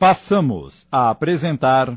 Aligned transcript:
Passamos 0.00 0.86
a 0.90 1.10
apresentar. 1.10 1.90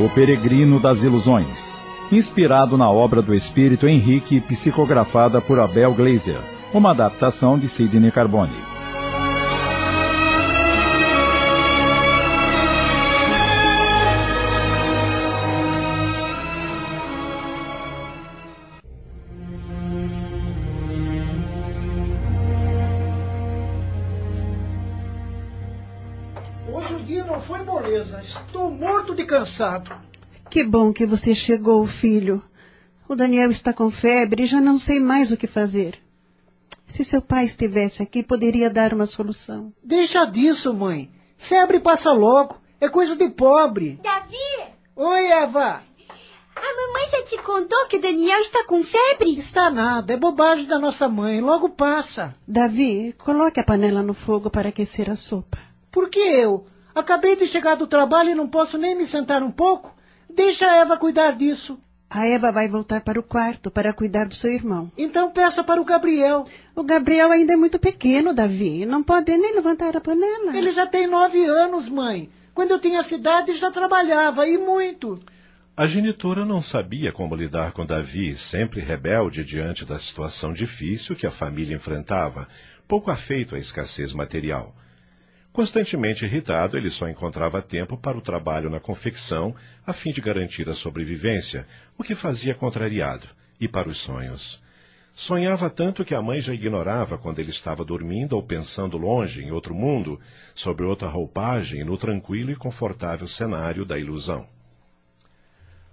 O 0.00 0.08
Peregrino 0.12 0.80
das 0.80 1.04
Ilusões, 1.04 1.78
inspirado 2.10 2.76
na 2.76 2.90
obra 2.90 3.22
do 3.22 3.32
espírito 3.32 3.86
Henrique, 3.86 4.40
psicografada 4.40 5.40
por 5.40 5.60
Abel 5.60 5.94
Glazer, 5.94 6.40
uma 6.74 6.90
adaptação 6.90 7.56
de 7.56 7.68
Sidney 7.68 8.10
Carbone. 8.10 8.75
Cansado. 29.24 29.90
Que 30.50 30.64
bom 30.64 30.92
que 30.92 31.06
você 31.06 31.34
chegou, 31.34 31.86
filho. 31.86 32.42
O 33.08 33.14
Daniel 33.14 33.50
está 33.50 33.72
com 33.72 33.90
febre 33.90 34.42
e 34.42 34.46
já 34.46 34.60
não 34.60 34.78
sei 34.78 34.98
mais 34.98 35.30
o 35.30 35.36
que 35.36 35.46
fazer. 35.46 35.98
Se 36.86 37.04
seu 37.04 37.22
pai 37.22 37.44
estivesse 37.44 38.02
aqui, 38.02 38.22
poderia 38.22 38.68
dar 38.70 38.92
uma 38.92 39.06
solução. 39.06 39.72
Deixa 39.82 40.24
disso, 40.24 40.74
mãe. 40.74 41.10
Febre 41.36 41.80
passa 41.80 42.12
logo. 42.12 42.60
É 42.80 42.88
coisa 42.88 43.16
de 43.16 43.30
pobre. 43.30 43.98
Davi! 44.02 44.72
Oi, 44.94 45.26
Eva! 45.26 45.82
A 46.56 46.60
mamãe 46.60 47.10
já 47.10 47.22
te 47.22 47.36
contou 47.42 47.86
que 47.86 47.98
o 47.98 48.00
Daniel 48.00 48.40
está 48.40 48.64
com 48.64 48.82
febre? 48.82 49.36
Está 49.36 49.70
nada, 49.70 50.14
é 50.14 50.16
bobagem 50.16 50.66
da 50.66 50.78
nossa 50.78 51.06
mãe, 51.06 51.40
logo 51.40 51.68
passa. 51.68 52.34
Davi, 52.48 53.14
coloque 53.18 53.60
a 53.60 53.64
panela 53.64 54.02
no 54.02 54.14
fogo 54.14 54.48
para 54.48 54.70
aquecer 54.70 55.10
a 55.10 55.16
sopa. 55.16 55.58
Por 55.96 56.10
que 56.10 56.18
eu? 56.18 56.66
Acabei 56.94 57.36
de 57.36 57.46
chegar 57.46 57.74
do 57.74 57.86
trabalho 57.86 58.28
e 58.28 58.34
não 58.34 58.46
posso 58.46 58.76
nem 58.76 58.94
me 58.94 59.06
sentar 59.06 59.42
um 59.42 59.50
pouco. 59.50 59.96
Deixa 60.28 60.66
a 60.66 60.76
Eva 60.76 60.98
cuidar 60.98 61.34
disso. 61.34 61.78
A 62.10 62.26
Eva 62.26 62.52
vai 62.52 62.68
voltar 62.68 63.00
para 63.00 63.18
o 63.18 63.22
quarto 63.22 63.70
para 63.70 63.94
cuidar 63.94 64.28
do 64.28 64.34
seu 64.34 64.52
irmão. 64.52 64.92
Então 64.98 65.30
peça 65.30 65.64
para 65.64 65.80
o 65.80 65.86
Gabriel. 65.86 66.44
O 66.74 66.82
Gabriel 66.82 67.30
ainda 67.30 67.54
é 67.54 67.56
muito 67.56 67.78
pequeno, 67.78 68.34
Davi. 68.34 68.84
Não 68.84 69.02
pode 69.02 69.34
nem 69.38 69.54
levantar 69.54 69.96
a 69.96 70.00
panela. 70.02 70.54
Ele 70.54 70.70
já 70.70 70.86
tem 70.86 71.06
nove 71.06 71.42
anos, 71.46 71.88
mãe. 71.88 72.28
Quando 72.52 72.72
eu 72.72 72.78
tinha 72.78 73.02
cidade 73.02 73.54
já 73.54 73.70
trabalhava, 73.70 74.46
e 74.46 74.58
muito. 74.58 75.18
A 75.74 75.86
genitora 75.86 76.44
não 76.44 76.60
sabia 76.60 77.10
como 77.10 77.34
lidar 77.34 77.72
com 77.72 77.86
Davi, 77.86 78.36
sempre 78.36 78.82
rebelde 78.82 79.42
diante 79.42 79.82
da 79.82 79.98
situação 79.98 80.52
difícil 80.52 81.16
que 81.16 81.26
a 81.26 81.30
família 81.30 81.74
enfrentava, 81.74 82.46
pouco 82.86 83.10
afeito 83.10 83.54
à 83.54 83.58
escassez 83.58 84.12
material. 84.12 84.74
Constantemente 85.56 86.26
irritado, 86.26 86.76
ele 86.76 86.90
só 86.90 87.08
encontrava 87.08 87.62
tempo 87.62 87.96
para 87.96 88.18
o 88.18 88.20
trabalho 88.20 88.68
na 88.68 88.78
confecção, 88.78 89.56
a 89.86 89.94
fim 89.94 90.10
de 90.10 90.20
garantir 90.20 90.68
a 90.68 90.74
sobrevivência, 90.74 91.66
o 91.96 92.02
que 92.04 92.14
fazia 92.14 92.54
contrariado, 92.54 93.26
e 93.58 93.66
para 93.66 93.88
os 93.88 93.96
sonhos. 93.96 94.62
Sonhava 95.14 95.70
tanto 95.70 96.04
que 96.04 96.14
a 96.14 96.20
mãe 96.20 96.42
já 96.42 96.52
ignorava 96.52 97.16
quando 97.16 97.38
ele 97.38 97.48
estava 97.48 97.86
dormindo 97.86 98.34
ou 98.34 98.42
pensando 98.42 98.98
longe, 98.98 99.42
em 99.42 99.50
outro 99.50 99.74
mundo, 99.74 100.20
sobre 100.54 100.84
outra 100.84 101.08
roupagem, 101.08 101.82
no 101.84 101.96
tranquilo 101.96 102.50
e 102.50 102.54
confortável 102.54 103.26
cenário 103.26 103.86
da 103.86 103.98
ilusão. 103.98 104.46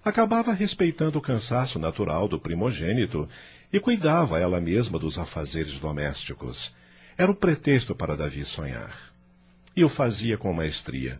Acabava 0.04 0.52
respeitando 0.52 1.20
o 1.20 1.22
cansaço 1.22 1.80
natural 1.80 2.28
do 2.28 2.38
primogênito 2.38 3.30
e 3.72 3.80
cuidava 3.80 4.42
ela 4.42 4.60
mesma 4.60 5.00
dos 5.00 5.18
afazeres 5.18 5.80
domésticos. 5.80 6.76
Era 7.18 7.32
o 7.32 7.36
pretexto 7.36 7.96
para 7.96 8.18
Davi 8.18 8.44
sonhar 8.44 9.13
e 9.76 9.84
o 9.84 9.90
fazia 9.90 10.38
com 10.38 10.54
maestria. 10.54 11.20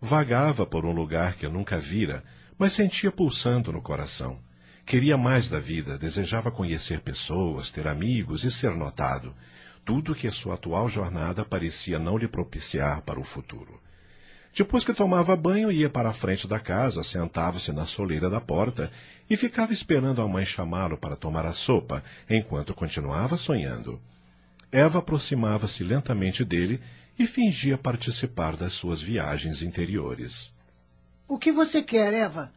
Vagava 0.00 0.64
por 0.64 0.84
um 0.84 0.92
lugar 0.92 1.34
que 1.34 1.44
eu 1.44 1.50
nunca 1.50 1.78
vira, 1.78 2.24
mas 2.58 2.72
sentia 2.72 3.12
pulsando 3.12 3.72
no 3.72 3.82
coração. 3.82 4.38
Queria 4.84 5.16
mais 5.16 5.48
da 5.48 5.60
vida, 5.60 5.98
desejava 5.98 6.50
conhecer 6.50 7.00
pessoas, 7.00 7.70
ter 7.70 7.86
amigos 7.86 8.44
e 8.44 8.50
ser 8.50 8.72
notado. 8.72 9.34
Tudo 9.84 10.14
que 10.14 10.26
a 10.26 10.32
sua 10.32 10.54
atual 10.54 10.88
jornada 10.88 11.44
parecia 11.44 11.98
não 11.98 12.18
lhe 12.18 12.26
propiciar 12.26 13.02
para 13.02 13.20
o 13.20 13.24
futuro. 13.24 13.80
Depois 14.52 14.84
que 14.84 14.92
tomava 14.92 15.36
banho, 15.36 15.70
ia 15.70 15.88
para 15.88 16.08
a 16.08 16.12
frente 16.12 16.48
da 16.48 16.58
casa, 16.58 17.04
sentava-se 17.04 17.72
na 17.72 17.86
soleira 17.86 18.28
da 18.28 18.40
porta 18.40 18.90
e 19.28 19.36
ficava 19.36 19.72
esperando 19.72 20.20
a 20.20 20.26
mãe 20.26 20.44
chamá-lo 20.44 20.98
para 20.98 21.14
tomar 21.14 21.46
a 21.46 21.52
sopa, 21.52 22.02
enquanto 22.28 22.74
continuava 22.74 23.36
sonhando. 23.36 24.00
Eva 24.72 24.98
aproximava-se 24.98 25.84
lentamente 25.84 26.44
dele 26.44 26.80
e 27.18 27.26
fingia 27.26 27.76
participar 27.76 28.56
das 28.56 28.72
suas 28.72 29.00
viagens 29.00 29.62
interiores. 29.62 30.52
O 31.28 31.38
que 31.38 31.52
você 31.52 31.82
quer, 31.82 32.12
Eva? 32.12 32.52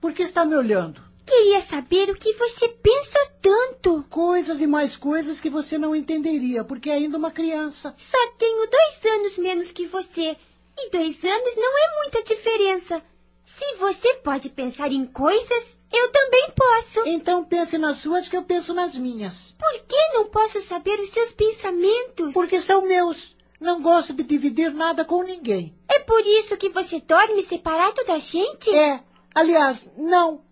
Por 0.00 0.12
que 0.12 0.22
está 0.22 0.44
me 0.44 0.54
olhando? 0.54 1.02
Queria 1.26 1.60
saber 1.60 2.08
o 2.10 2.14
que 2.16 2.32
você 2.34 2.68
pensa 2.68 3.18
tanto. 3.42 4.04
Coisas 4.08 4.60
e 4.60 4.66
mais 4.66 4.96
coisas 4.96 5.40
que 5.40 5.50
você 5.50 5.76
não 5.76 5.94
entenderia, 5.94 6.62
porque 6.62 6.88
é 6.88 6.94
ainda 6.94 7.18
uma 7.18 7.30
criança. 7.32 7.94
Só 7.96 8.18
tenho 8.38 8.68
dois 8.70 9.04
anos 9.04 9.38
menos 9.38 9.72
que 9.72 9.86
você. 9.86 10.36
E 10.78 10.90
dois 10.90 11.24
anos 11.24 11.56
não 11.56 11.78
é 11.78 12.02
muita 12.02 12.22
diferença. 12.22 13.02
Se 13.44 13.76
você 13.76 14.14
pode 14.16 14.50
pensar 14.50 14.92
em 14.92 15.06
coisas, 15.06 15.78
eu 15.92 16.10
também 16.10 16.50
posso. 16.50 17.00
Então 17.06 17.44
pense 17.44 17.78
nas 17.78 17.98
suas 17.98 18.28
que 18.28 18.36
eu 18.36 18.42
penso 18.42 18.74
nas 18.74 18.96
minhas. 18.96 19.54
Por 19.56 19.80
que 19.86 20.08
não 20.14 20.26
posso 20.26 20.60
saber 20.60 20.98
os 20.98 21.10
seus 21.10 21.32
pensamentos? 21.32 22.34
Porque 22.34 22.60
são 22.60 22.86
meus. 22.86 23.35
Não 23.60 23.80
gosto 23.80 24.12
de 24.12 24.22
dividir 24.22 24.72
nada 24.72 25.04
com 25.04 25.22
ninguém. 25.22 25.74
É 25.88 26.00
por 26.00 26.20
isso 26.20 26.56
que 26.56 26.68
você 26.68 27.00
dorme 27.00 27.42
separado 27.42 28.04
da 28.04 28.18
gente? 28.18 28.70
É. 28.74 29.00
Aliás, 29.34 29.88
não. 29.96 30.44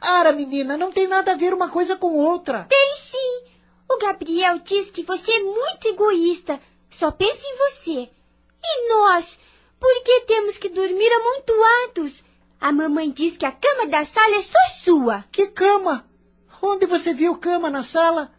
Ara, 0.00 0.32
menina, 0.32 0.76
não 0.76 0.92
tem 0.92 1.08
nada 1.08 1.32
a 1.32 1.36
ver 1.36 1.52
uma 1.52 1.68
coisa 1.68 1.96
com 1.96 2.16
outra. 2.16 2.66
Tem 2.68 2.94
sim. 2.96 3.44
O 3.90 3.98
Gabriel 3.98 4.58
diz 4.60 4.90
que 4.90 5.02
você 5.02 5.32
é 5.32 5.42
muito 5.42 5.88
egoísta. 5.88 6.60
Só 6.90 7.10
pensa 7.10 7.42
em 7.46 7.56
você. 7.56 8.10
E 8.62 8.88
nós? 8.88 9.38
Por 9.80 10.02
que 10.02 10.20
temos 10.20 10.56
que 10.56 10.68
dormir 10.68 11.10
amontoados? 11.12 12.22
A 12.60 12.72
mamãe 12.72 13.10
diz 13.10 13.36
que 13.36 13.44
a 13.44 13.52
cama 13.52 13.86
da 13.86 14.04
sala 14.04 14.36
é 14.36 14.42
só 14.42 14.58
sua. 14.70 15.24
Que 15.30 15.48
cama? 15.48 16.08
Onde 16.62 16.86
você 16.86 17.12
viu 17.12 17.36
cama 17.36 17.68
na 17.68 17.82
sala? 17.82 18.32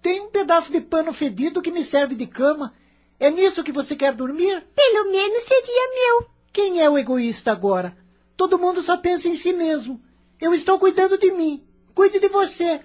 Tem 0.00 0.20
um 0.20 0.30
pedaço 0.30 0.72
de 0.72 0.80
pano 0.80 1.12
fedido 1.12 1.60
que 1.60 1.70
me 1.70 1.84
serve 1.84 2.14
de 2.14 2.26
cama. 2.26 2.72
É 3.18 3.30
nisso 3.30 3.64
que 3.64 3.72
você 3.72 3.96
quer 3.96 4.14
dormir? 4.14 4.64
Pelo 4.74 5.10
menos 5.10 5.42
seria 5.42 5.94
meu. 5.94 6.30
Quem 6.52 6.80
é 6.80 6.88
o 6.88 6.98
egoísta 6.98 7.52
agora? 7.52 7.96
Todo 8.36 8.58
mundo 8.58 8.82
só 8.82 8.96
pensa 8.96 9.28
em 9.28 9.34
si 9.34 9.52
mesmo. 9.52 10.00
Eu 10.40 10.52
estou 10.52 10.78
cuidando 10.78 11.16
de 11.18 11.30
mim. 11.32 11.64
Cuide 11.94 12.20
de 12.20 12.28
você. 12.28 12.80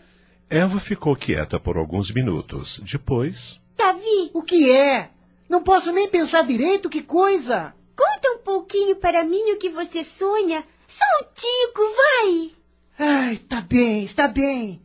Eva 0.49 0.79
ficou 0.79 1.15
quieta 1.15 1.59
por 1.59 1.77
alguns 1.77 2.11
minutos. 2.11 2.79
Depois. 2.83 3.59
Davi! 3.77 4.31
O 4.33 4.41
que 4.41 4.71
é? 4.71 5.09
Não 5.49 5.61
posso 5.61 5.91
nem 5.91 6.07
pensar 6.07 6.43
direito, 6.43 6.89
que 6.89 7.01
coisa! 7.01 7.73
Conta 7.95 8.31
um 8.31 8.37
pouquinho 8.37 8.95
para 8.95 9.23
mim 9.23 9.51
o 9.51 9.57
que 9.57 9.69
você 9.69 10.03
sonha. 10.03 10.63
Só 10.87 11.05
um 11.21 11.25
tico, 11.33 11.81
vai! 11.95 12.51
Ai, 12.97 13.37
tá 13.37 13.61
bem, 13.61 14.03
está 14.03 14.27
bem. 14.27 14.81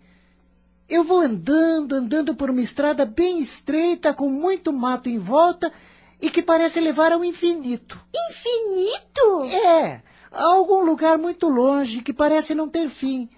Eu 0.89 1.03
vou 1.03 1.21
andando, 1.21 1.95
andando 1.95 2.35
por 2.35 2.49
uma 2.49 2.61
estrada 2.61 3.05
bem 3.05 3.41
estreita, 3.41 4.15
com 4.15 4.29
muito 4.29 4.73
mato 4.73 5.09
em 5.09 5.19
volta 5.19 5.73
e 6.21 6.31
que 6.31 6.43
parece 6.43 6.79
levar 6.79 7.11
ao 7.11 7.25
infinito. 7.25 8.01
Infinito? 8.31 9.45
É, 9.53 10.03
a 10.31 10.45
algum 10.53 10.85
lugar 10.85 11.19
muito 11.19 11.49
longe 11.49 12.03
que 12.03 12.13
parece 12.13 12.55
não 12.55 12.69
ter 12.69 12.89
fim. 12.89 13.29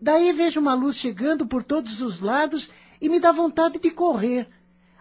Daí 0.00 0.32
vejo 0.32 0.60
uma 0.60 0.74
luz 0.74 0.96
chegando 0.96 1.46
por 1.46 1.62
todos 1.62 2.00
os 2.00 2.20
lados 2.20 2.70
e 3.00 3.08
me 3.08 3.20
dá 3.20 3.30
vontade 3.30 3.78
de 3.78 3.90
correr. 3.90 4.48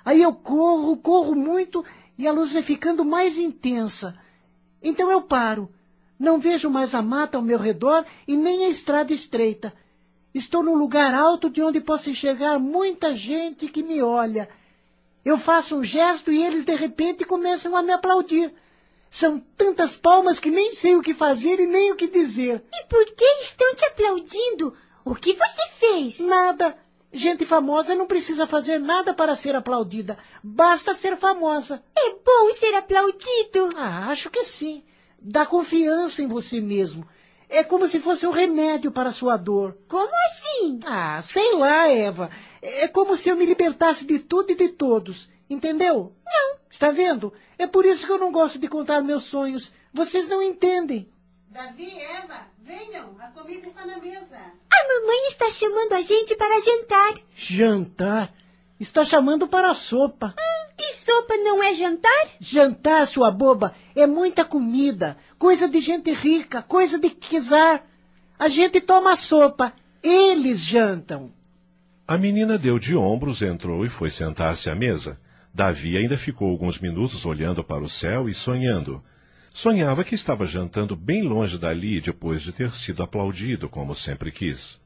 Aí 0.05 0.21
eu 0.21 0.33
corro, 0.33 0.95
corro 0.97 1.35
muito 1.35 1.83
e 2.17 2.27
a 2.27 2.31
luz 2.31 2.53
vai 2.53 2.61
ficando 2.61 3.03
mais 3.03 3.39
intensa. 3.39 4.15
Então 4.81 5.09
eu 5.09 5.21
paro. 5.23 5.69
Não 6.19 6.37
vejo 6.37 6.69
mais 6.69 6.93
a 6.93 7.01
mata 7.01 7.37
ao 7.37 7.43
meu 7.43 7.57
redor 7.57 8.05
e 8.27 8.37
nem 8.37 8.65
a 8.65 8.69
estrada 8.69 9.11
estreita. 9.11 9.73
Estou 10.33 10.63
num 10.63 10.75
lugar 10.75 11.13
alto 11.13 11.49
de 11.49 11.61
onde 11.61 11.79
posso 11.79 12.09
enxergar 12.09 12.57
muita 12.57 13.15
gente 13.15 13.67
que 13.67 13.83
me 13.83 14.01
olha. 14.01 14.49
Eu 15.23 15.37
faço 15.37 15.77
um 15.77 15.83
gesto 15.83 16.31
e 16.31 16.43
eles 16.43 16.65
de 16.65 16.75
repente 16.75 17.23
começam 17.23 17.75
a 17.75 17.83
me 17.83 17.91
aplaudir. 17.91 18.53
São 19.09 19.39
tantas 19.55 19.95
palmas 19.95 20.39
que 20.39 20.49
nem 20.49 20.71
sei 20.71 20.95
o 20.95 21.01
que 21.01 21.13
fazer 21.13 21.59
e 21.59 21.67
nem 21.67 21.91
o 21.91 21.95
que 21.95 22.07
dizer. 22.07 22.63
E 22.73 22.85
por 22.85 23.05
que 23.05 23.25
estão 23.41 23.75
te 23.75 23.85
aplaudindo? 23.85 24.73
O 25.05 25.13
que 25.13 25.33
você 25.33 25.67
fez? 25.79 26.19
Nada. 26.19 26.75
Gente 27.11 27.45
famosa 27.45 27.93
não 27.93 28.07
precisa 28.07 28.47
fazer 28.47 28.79
nada 28.79 29.13
para 29.13 29.35
ser 29.35 29.55
aplaudida. 29.55 30.17
Basta 30.41 30.95
ser 30.95 31.15
famosa. 31.15 31.83
É 31.95 32.09
bom 32.09 32.51
ser 32.53 32.73
aplaudido. 32.73 33.69
Ah, 33.77 34.07
acho 34.07 34.31
que 34.31 34.43
sim. 34.43 34.83
dá 35.21 35.45
confiança 35.45 36.23
em 36.23 36.27
você 36.27 36.59
mesmo. 36.59 37.07
É 37.53 37.63
como 37.63 37.87
se 37.87 37.99
fosse 37.99 38.25
um 38.25 38.31
remédio 38.31 38.91
para 38.91 39.09
a 39.09 39.13
sua 39.13 39.37
dor. 39.37 39.77
Como 39.87 40.11
assim? 40.25 40.79
Ah, 40.87 41.21
sei 41.21 41.53
lá, 41.53 41.87
Eva. 41.87 42.31
É 42.59 42.87
como 42.87 43.15
se 43.15 43.29
eu 43.29 43.35
me 43.35 43.45
libertasse 43.45 44.07
de 44.07 44.17
tudo 44.17 44.51
e 44.51 44.55
de 44.55 44.69
todos. 44.69 45.29
Entendeu? 45.47 46.15
Não. 46.25 46.57
Está 46.67 46.89
vendo? 46.89 47.31
É 47.59 47.67
por 47.67 47.85
isso 47.85 48.07
que 48.07 48.11
eu 48.11 48.17
não 48.17 48.31
gosto 48.31 48.57
de 48.57 48.67
contar 48.67 49.03
meus 49.03 49.25
sonhos. 49.25 49.71
Vocês 49.93 50.27
não 50.27 50.41
entendem. 50.41 51.07
Davi, 51.47 51.95
Eva, 51.95 52.47
venham, 52.57 53.15
a 53.19 53.27
comida 53.27 53.67
está 53.67 53.85
na 53.85 53.99
mesa. 53.99 54.35
A 54.35 54.87
mamãe 54.87 55.27
está 55.27 55.51
chamando 55.51 55.93
a 55.93 56.01
gente 56.01 56.35
para 56.35 56.59
jantar. 56.59 57.13
Jantar? 57.35 58.33
Está 58.79 59.05
chamando 59.05 59.47
para 59.47 59.69
a 59.69 59.75
sopa. 59.75 60.33
E 60.77 60.93
sopa 60.93 61.35
não 61.37 61.63
é 61.63 61.73
jantar? 61.73 62.27
Jantar, 62.39 63.07
sua 63.07 63.31
boba, 63.31 63.73
é 63.95 64.07
muita 64.07 64.43
comida. 64.43 65.17
Coisa 65.37 65.67
de 65.67 65.79
gente 65.79 66.11
rica, 66.11 66.61
coisa 66.61 66.99
de 66.99 67.09
quizar. 67.09 67.83
A 68.37 68.47
gente 68.47 68.81
toma 68.81 69.15
sopa, 69.15 69.73
eles 70.01 70.59
jantam. 70.59 71.31
A 72.07 72.17
menina 72.17 72.57
deu 72.57 72.77
de 72.77 72.95
ombros, 72.95 73.41
entrou 73.41 73.85
e 73.85 73.89
foi 73.89 74.09
sentar-se 74.09 74.69
à 74.69 74.75
mesa. 74.75 75.19
Davi 75.53 75.97
ainda 75.97 76.17
ficou 76.17 76.49
alguns 76.49 76.79
minutos 76.79 77.25
olhando 77.25 77.63
para 77.63 77.83
o 77.83 77.89
céu 77.89 78.27
e 78.27 78.33
sonhando. 78.33 79.03
Sonhava 79.53 80.03
que 80.03 80.15
estava 80.15 80.47
jantando 80.47 80.95
bem 80.95 81.21
longe 81.21 81.59
dali 81.59 82.01
depois 82.01 82.41
de 82.41 82.51
ter 82.51 82.71
sido 82.71 83.03
aplaudido, 83.03 83.69
como 83.69 83.93
sempre 83.93 84.31
quis. 84.31 84.81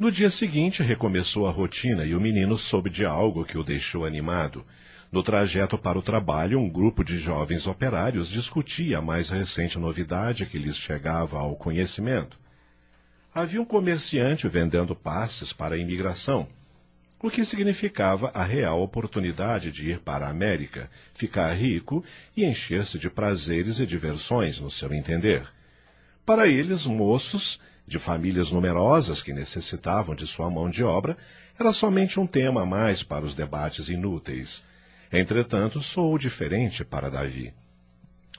No 0.00 0.10
dia 0.10 0.30
seguinte, 0.30 0.82
recomeçou 0.82 1.46
a 1.46 1.50
rotina 1.50 2.06
e 2.06 2.14
o 2.14 2.20
menino 2.20 2.56
soube 2.56 2.88
de 2.88 3.04
algo 3.04 3.44
que 3.44 3.58
o 3.58 3.62
deixou 3.62 4.06
animado. 4.06 4.64
No 5.12 5.22
trajeto 5.22 5.76
para 5.76 5.98
o 5.98 6.02
trabalho, 6.02 6.58
um 6.58 6.70
grupo 6.70 7.04
de 7.04 7.18
jovens 7.18 7.66
operários 7.66 8.30
discutia 8.30 8.96
a 8.96 9.02
mais 9.02 9.28
recente 9.28 9.78
novidade 9.78 10.46
que 10.46 10.56
lhes 10.56 10.78
chegava 10.78 11.38
ao 11.38 11.54
conhecimento. 11.54 12.38
Havia 13.34 13.60
um 13.60 13.64
comerciante 13.66 14.48
vendendo 14.48 14.96
passes 14.96 15.52
para 15.52 15.74
a 15.74 15.78
imigração, 15.78 16.48
o 17.22 17.28
que 17.28 17.44
significava 17.44 18.30
a 18.32 18.42
real 18.42 18.80
oportunidade 18.80 19.70
de 19.70 19.90
ir 19.90 19.98
para 19.98 20.26
a 20.26 20.30
América, 20.30 20.90
ficar 21.12 21.52
rico 21.52 22.02
e 22.34 22.46
encher-se 22.46 22.98
de 22.98 23.10
prazeres 23.10 23.78
e 23.78 23.86
diversões, 23.86 24.62
no 24.62 24.70
seu 24.70 24.94
entender. 24.94 25.46
Para 26.24 26.48
eles, 26.48 26.86
moços, 26.86 27.60
de 27.90 27.98
famílias 27.98 28.52
numerosas 28.52 29.20
que 29.20 29.32
necessitavam 29.32 30.14
de 30.14 30.24
sua 30.24 30.48
mão 30.48 30.70
de 30.70 30.84
obra, 30.84 31.18
era 31.58 31.72
somente 31.72 32.20
um 32.20 32.26
tema 32.26 32.62
a 32.62 32.64
mais 32.64 33.02
para 33.02 33.24
os 33.24 33.34
debates 33.34 33.88
inúteis. 33.88 34.62
Entretanto, 35.12 35.82
soou 35.82 36.16
diferente 36.16 36.84
para 36.84 37.10
Davi. 37.10 37.52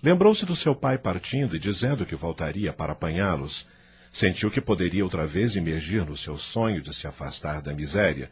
Lembrou-se 0.02 0.46
do 0.46 0.56
seu 0.56 0.74
pai 0.74 0.98
partindo 0.98 1.54
e 1.54 1.60
dizendo 1.60 2.06
que 2.06 2.16
voltaria 2.16 2.72
para 2.72 2.94
apanhá-los. 2.94 3.68
Sentiu 4.10 4.50
que 4.50 4.62
poderia 4.62 5.04
outra 5.04 5.28
vez 5.28 5.58
emergir 5.58 6.06
no 6.06 6.16
seu 6.16 6.38
sonho 6.38 6.82
de 6.82 6.94
se 6.94 7.06
afastar 7.06 7.62
da 7.62 7.74
miséria. 7.74 8.32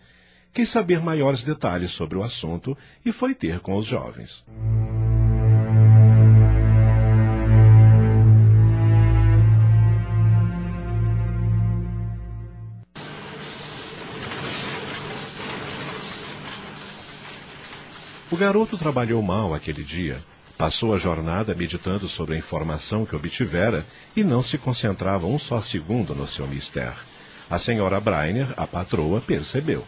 Quis 0.54 0.70
saber 0.70 1.02
maiores 1.02 1.44
detalhes 1.44 1.92
sobre 1.92 2.18
o 2.18 2.24
assunto 2.24 2.78
e 3.04 3.12
foi 3.12 3.36
ter 3.36 3.60
com 3.60 3.76
os 3.76 3.86
jovens. 3.86 4.46
O 18.32 18.38
garoto 18.38 18.78
trabalhou 18.78 19.24
mal 19.24 19.56
aquele 19.56 19.84
dia. 19.84 20.24
Passou 20.56 20.94
a 20.94 21.00
jornada 21.00 21.56
meditando 21.56 22.08
sobre 22.08 22.36
a 22.36 22.38
informação 22.38 23.04
que 23.04 23.16
obtivera 23.16 23.88
e 24.16 24.24
não 24.24 24.44
se 24.44 24.56
concentrava 24.56 25.26
um 25.26 25.40
só 25.40 25.60
segundo 25.60 26.14
no 26.14 26.28
seu 26.28 26.46
mistério. 26.46 27.00
A 27.50 27.58
senhora 27.58 28.00
Brainer, 28.00 28.54
a 28.56 28.68
patroa, 28.68 29.20
percebeu. 29.20 29.84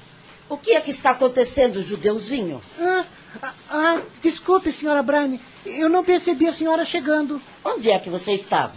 O 0.49 0.57
que 0.57 0.71
é 0.71 0.81
que 0.81 0.89
está 0.89 1.11
acontecendo, 1.11 1.83
judeuzinho? 1.83 2.59
Ah, 2.79 3.05
ah, 3.43 3.53
ah, 3.69 4.01
desculpe, 4.23 4.71
senhora 4.71 5.03
Braine. 5.03 5.39
Eu 5.63 5.87
não 5.87 6.03
percebi 6.03 6.47
a 6.47 6.53
senhora 6.53 6.83
chegando. 6.83 7.39
Onde 7.63 7.91
é 7.91 7.99
que 7.99 8.09
você 8.09 8.33
estava? 8.33 8.73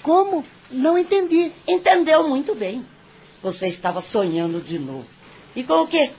Como? 0.00 0.44
Não 0.70 0.96
entendi. 0.96 1.50
Entendeu 1.66 2.28
muito 2.28 2.54
bem. 2.54 2.86
Você 3.42 3.66
estava 3.66 4.00
sonhando 4.00 4.60
de 4.60 4.78
novo. 4.78 5.08
E 5.56 5.64
com 5.64 5.82
o 5.82 5.88
quê? 5.88 6.12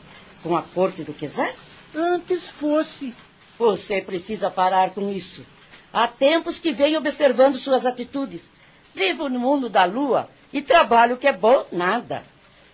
Com 0.43 0.57
a 0.57 0.61
corte 0.61 1.03
do 1.03 1.13
quiser? 1.13 1.55
Antes 1.95 2.51
fosse. 2.51 3.15
Você 3.57 4.01
precisa 4.01 4.49
parar 4.49 4.91
com 4.91 5.09
isso. 5.09 5.45
Há 5.91 6.07
tempos 6.07 6.59
que 6.59 6.71
venho 6.71 6.99
observando 6.99 7.55
suas 7.55 7.85
atitudes. 7.85 8.51
Vivo 8.93 9.27
no 9.27 9.39
mundo 9.39 9.69
da 9.69 9.85
lua 9.85 10.29
e 10.53 10.61
trabalho 10.61 11.17
que 11.17 11.27
é 11.27 11.33
bom 11.33 11.65
nada. 11.71 12.23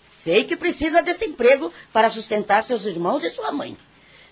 Sei 0.07 0.43
que 0.43 0.55
precisa 0.55 1.01
desse 1.01 1.25
emprego 1.25 1.71
para 1.93 2.09
sustentar 2.09 2.63
seus 2.63 2.85
irmãos 2.85 3.23
e 3.23 3.29
sua 3.29 3.51
mãe. 3.51 3.77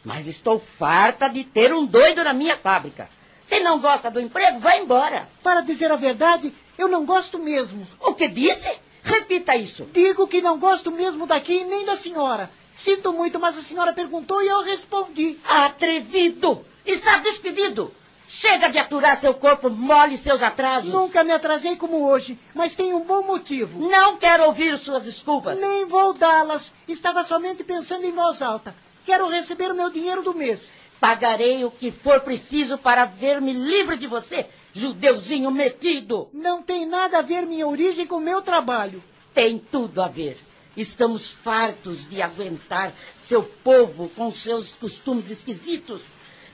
Mas 0.03 0.27
estou 0.27 0.59
farta 0.59 1.30
de 1.30 1.44
ter 1.44 1.74
um 1.74 1.85
doido 1.85 2.24
na 2.24 2.33
minha 2.33 2.57
fábrica. 2.57 3.09
Se 3.44 3.59
não 3.62 3.80
gosta 3.80 4.12
do 4.12 4.19
emprego, 4.19 4.59
vá 4.59 4.75
embora. 4.75 5.30
Para 5.41 5.62
dizer 5.62 5.91
a 5.91 5.95
verdade, 5.95 6.53
eu 6.77 6.88
não 6.88 7.06
gosto 7.06 7.39
mesmo. 7.39 7.88
O 8.00 8.13
que 8.13 8.27
disse? 8.27 8.69
Repita 9.03 9.56
isso. 9.56 9.88
Digo 9.94 10.27
que 10.27 10.41
não 10.41 10.57
gosto 10.57 10.91
mesmo 10.91 11.27
daqui 11.27 11.63
nem 11.63 11.85
da 11.85 11.95
senhora. 11.95 12.50
Sinto 12.74 13.14
muito, 13.14 13.40
mas 13.40 13.58
a 13.58 13.62
senhora 13.62 13.94
perguntou 13.94 14.42
e 14.42 14.48
eu 14.48 14.62
respondi. 14.62 15.40
Atrevido! 15.46 16.66
Está 16.86 17.20
despedido! 17.20 17.94
Chega 18.28 18.70
de 18.70 18.80
aturar 18.80 19.16
seu 19.18 19.34
corpo 19.34 19.70
mole 19.70 20.16
e 20.16 20.18
seus 20.18 20.42
atrasos. 20.42 20.92
Nunca 20.92 21.24
me 21.24 21.31
atrasei 21.31 21.75
como 21.75 22.10
hoje, 22.10 22.40
mas 22.56 22.74
tem 22.74 22.94
um 22.94 23.04
bom 23.04 23.22
motivo. 23.22 23.88
Não 23.88 24.18
quero 24.18 24.46
ouvir 24.46 24.78
suas 24.78 25.04
desculpas. 25.04 25.60
Nem 25.60 25.86
vou 25.86 26.14
dá-las. 26.14 26.74
Estava 26.88 27.24
somente 27.24 27.64
pensando 27.64 28.06
em 28.06 28.12
voz 28.12 28.42
alta. 28.42 28.76
Quero 29.06 29.30
receber 29.30 29.72
o 29.72 29.76
meu 29.76 29.90
dinheiro 29.90 30.24
do 30.24 30.34
mês. 30.34 30.72
Pagarei 31.00 31.66
o 31.66 31.72
que 31.72 31.92
for 31.92 32.22
preciso 32.22 32.78
para 32.78 33.06
ver-me 33.06 33.52
livre 33.52 33.98
de 33.98 34.08
você, 34.08 34.48
judeuzinho 34.72 35.52
metido. 35.52 36.30
Não 36.34 36.64
tem 36.64 36.86
nada 36.86 37.19
a 37.19 37.22
ver 37.22 37.46
minha 37.46 37.68
origem 37.68 38.08
com 38.08 38.19
meu 38.19 38.42
trabalho. 38.42 39.04
Tem 39.34 39.60
tudo 39.60 40.02
a 40.02 40.08
ver. 40.08 40.40
Estamos 40.75 41.31
fartos 41.31 42.10
de 42.10 42.22
aguentar 42.22 42.94
seu 43.18 43.44
povo 43.44 44.10
com 44.10 44.31
seus 44.31 44.72
costumes 44.72 45.30
esquisitos, 45.30 46.04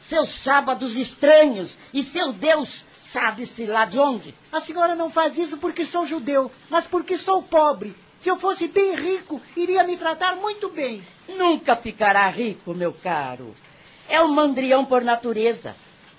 seus 0.01 0.29
sábados 0.29 0.97
estranhos 0.97 1.77
e 1.93 2.03
seu 2.03 2.33
Deus 2.33 2.85
sabe-se 3.03 3.65
lá 3.65 3.85
de 3.85 3.97
onde. 3.97 4.35
A 4.51 4.59
senhora 4.59 4.95
não 4.95 5.09
faz 5.09 5.37
isso 5.37 5.57
porque 5.57 5.85
sou 5.85 6.05
judeu, 6.05 6.51
mas 6.69 6.85
porque 6.85 7.17
sou 7.17 7.41
pobre. 7.41 7.95
Se 8.17 8.29
eu 8.29 8.35
fosse 8.37 8.67
bem 8.67 8.95
rico, 8.95 9.41
iria 9.55 9.83
me 9.83 9.95
tratar 9.95 10.35
muito 10.35 10.69
bem. 10.69 11.01
Nunca 11.27 11.75
ficará 11.75 12.27
rico, 12.29 12.73
meu 12.73 12.93
caro. 12.93 13.55
É 14.09 14.21
um 14.21 14.27
mandrião 14.27 14.83
por 14.83 15.01
natureza. 15.01 15.75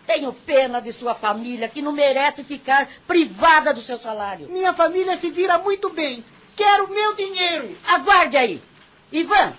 Tenho 0.07 0.33
pena 0.33 0.81
de 0.81 0.93
sua 0.93 1.15
família, 1.15 1.69
que 1.69 1.83
não 1.83 1.93
merece 1.93 2.43
ficar 2.43 2.89
privada 3.07 3.73
do 3.73 3.81
seu 3.81 3.99
salário. 3.99 4.49
Minha 4.49 4.73
família 4.73 5.17
se 5.17 5.31
vira 5.31 5.59
muito 5.59 5.91
bem. 5.91 6.25
Quero 6.61 6.91
meu 6.93 7.15
dinheiro. 7.15 7.75
Aguarde 7.89 8.37
aí. 8.37 8.61
Ivan, 9.11 9.55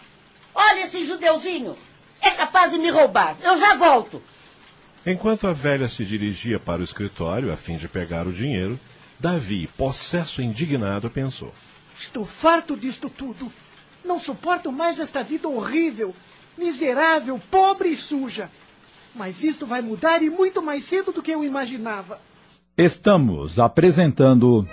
olha 0.53 0.83
esse 0.83 1.03
judeuzinho. 1.03 1.75
É 2.21 2.29
capaz 2.29 2.71
de 2.71 2.77
me 2.77 2.91
roubar. 2.91 3.37
Eu 3.41 3.57
já 3.57 3.75
volto. 3.75 4.21
Enquanto 5.03 5.47
a 5.47 5.51
velha 5.51 5.87
se 5.87 6.05
dirigia 6.05 6.59
para 6.59 6.79
o 6.79 6.83
escritório 6.83 7.51
a 7.51 7.57
fim 7.57 7.75
de 7.75 7.87
pegar 7.87 8.27
o 8.27 8.31
dinheiro, 8.31 8.79
Davi, 9.19 9.65
possesso 9.75 10.43
indignado, 10.43 11.09
pensou: 11.09 11.51
Estou 11.97 12.23
farto 12.23 12.77
disto 12.77 13.09
tudo. 13.09 13.51
Não 14.05 14.19
suporto 14.19 14.71
mais 14.71 14.99
esta 14.99 15.23
vida 15.23 15.49
horrível, 15.49 16.13
miserável, 16.55 17.41
pobre 17.49 17.89
e 17.89 17.95
suja. 17.95 18.47
Mas 19.15 19.43
isto 19.43 19.65
vai 19.65 19.81
mudar 19.81 20.21
e 20.21 20.29
muito 20.29 20.61
mais 20.61 20.83
cedo 20.83 21.11
do 21.11 21.23
que 21.23 21.31
eu 21.31 21.43
imaginava. 21.43 22.21
Estamos 22.77 23.57
apresentando. 23.57 24.67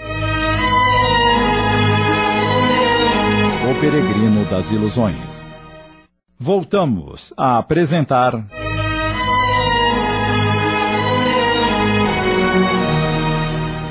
O 3.69 3.81
Peregrino 3.83 4.47
das 4.47 4.71
Ilusões. 4.73 5.47
Voltamos 6.39 7.35
a 7.37 7.59
apresentar. 7.59 8.35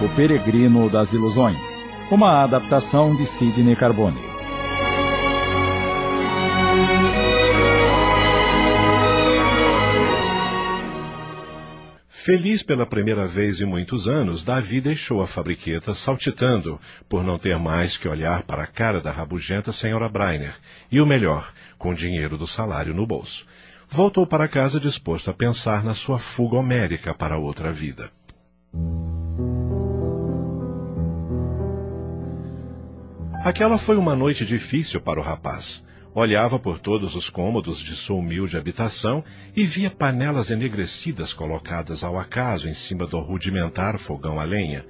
O 0.02 0.10
Peregrino 0.16 0.90
das 0.90 1.14
Ilusões. 1.14 1.86
Uma 2.10 2.42
adaptação 2.42 3.16
de 3.16 3.28
Sidney 3.28 3.76
Carbone. 3.76 4.27
Feliz 12.28 12.62
pela 12.62 12.86
primeira 12.86 13.26
vez 13.26 13.62
em 13.62 13.66
muitos 13.66 14.06
anos, 14.06 14.44
Davi 14.44 14.82
deixou 14.82 15.22
a 15.22 15.26
fabriqueta 15.26 15.94
saltitando, 15.94 16.78
por 17.08 17.24
não 17.24 17.40
ter 17.40 17.58
mais 17.58 17.96
que 17.96 18.06
olhar 18.06 18.44
para 18.44 18.64
a 18.64 18.68
cara 18.68 19.00
da 19.00 19.10
rabugenta 19.10 19.72
senhora 19.72 20.10
Brainer, 20.10 20.56
e 20.92 21.00
o 21.00 21.06
melhor, 21.06 21.54
com 21.78 21.92
o 21.92 21.96
dinheiro 21.96 22.38
do 22.38 22.46
salário 22.46 22.94
no 22.94 23.08
bolso. 23.08 23.48
Voltou 23.88 24.28
para 24.28 24.46
casa 24.50 24.78
disposto 24.78 25.32
a 25.32 25.34
pensar 25.34 25.86
na 25.86 25.94
sua 25.94 26.20
fuga 26.20 26.58
homérica 26.58 27.14
para 27.14 27.38
outra 27.38 27.72
vida. 27.72 28.12
Aquela 33.42 33.78
foi 33.78 33.96
uma 33.96 34.18
noite 34.18 34.46
difícil 34.46 35.00
para 35.00 35.18
o 35.18 35.24
rapaz. 35.24 35.82
Olhava 36.20 36.58
por 36.58 36.80
todos 36.80 37.16
os 37.16 37.30
cômodos 37.30 37.78
de 37.78 37.96
sua 37.96 38.16
humilde 38.16 38.58
habitação 38.58 39.24
e 39.56 39.64
via 39.68 39.92
panelas 39.92 40.50
enegrecidas 40.50 41.32
colocadas 41.32 42.04
ao 42.04 42.18
acaso 42.18 42.68
em 42.68 42.74
cima 42.74 43.06
do 43.06 43.20
rudimentar 43.20 44.00
fogão 44.00 44.40
a 44.40 44.44
lenha. 44.44 44.84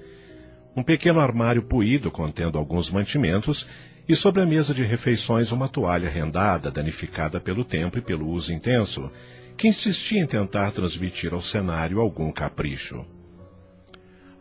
Um 0.73 0.81
pequeno 0.81 1.19
armário 1.19 1.61
puído 1.61 2.09
contendo 2.09 2.57
alguns 2.57 2.89
mantimentos 2.89 3.69
e 4.07 4.15
sobre 4.15 4.41
a 4.41 4.45
mesa 4.45 4.73
de 4.73 4.83
refeições 4.83 5.51
uma 5.51 5.67
toalha 5.67 6.09
rendada, 6.09 6.71
danificada 6.71 7.41
pelo 7.41 7.65
tempo 7.65 7.97
e 7.97 8.01
pelo 8.01 8.29
uso 8.29 8.53
intenso, 8.53 9.11
que 9.57 9.67
insistia 9.67 10.21
em 10.21 10.25
tentar 10.25 10.71
transmitir 10.71 11.33
ao 11.33 11.41
cenário 11.41 11.99
algum 11.99 12.31
capricho. 12.31 13.05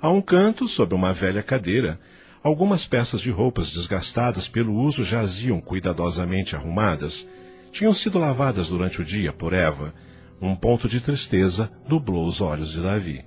A 0.01 0.09
um 0.09 0.23
canto, 0.23 0.69
sobre 0.69 0.95
uma 0.95 1.13
velha 1.13 1.43
cadeira, 1.43 1.99
Algumas 2.47 2.87
peças 2.87 3.21
de 3.21 3.29
roupas 3.29 3.73
desgastadas 3.73 4.47
pelo 4.47 4.73
uso 4.73 5.03
jaziam 5.03 5.61
cuidadosamente 5.61 6.55
arrumadas. 6.55 7.27
Tinham 7.73 7.93
sido 7.93 8.21
lavadas 8.21 8.69
durante 8.69 9.01
o 9.01 9.05
dia 9.05 9.33
por 9.33 9.53
Eva. 9.53 9.93
Um 10.41 10.55
ponto 10.55 10.89
de 10.89 11.01
tristeza 11.01 11.69
nublou 11.89 12.25
os 12.25 12.41
olhos 12.41 12.71
de 12.71 12.81
Davi. 12.81 13.25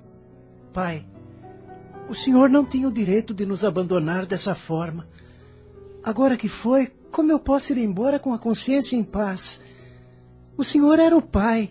Pai, 0.72 1.04
o 2.08 2.14
senhor 2.14 2.48
não 2.48 2.64
tem 2.64 2.86
o 2.86 2.90
direito 2.90 3.34
de 3.34 3.44
nos 3.44 3.62
abandonar 3.62 4.24
dessa 4.24 4.54
forma. 4.54 5.06
Agora 6.02 6.34
que 6.34 6.48
foi, 6.48 6.90
como 7.10 7.30
eu 7.30 7.38
posso 7.38 7.74
ir 7.74 7.78
embora 7.78 8.18
com 8.18 8.32
a 8.32 8.38
consciência 8.38 8.96
em 8.96 9.04
paz? 9.04 9.62
O 10.56 10.64
senhor 10.64 10.98
era 10.98 11.14
o 11.14 11.20
pai. 11.20 11.68